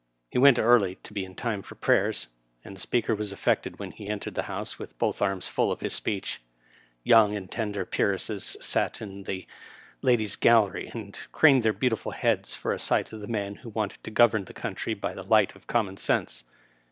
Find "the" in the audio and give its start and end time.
2.75-2.79, 4.33-4.41, 9.25-9.43, 13.21-13.27, 14.45-14.55, 15.13-15.23